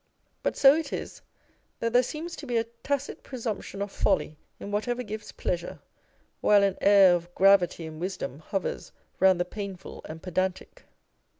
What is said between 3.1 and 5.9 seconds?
presumption of folly in whatever gives pleasure;